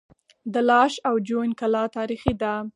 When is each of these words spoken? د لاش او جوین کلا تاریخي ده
د 0.53 0.55
لاش 0.69 0.93
او 1.07 1.15
جوین 1.27 1.51
کلا 1.59 1.83
تاریخي 1.97 2.33
ده 2.41 2.53